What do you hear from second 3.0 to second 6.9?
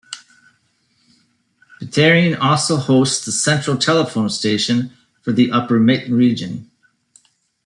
the central telephone station for the upper Metn region.